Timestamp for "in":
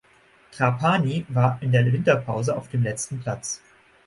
1.61-1.71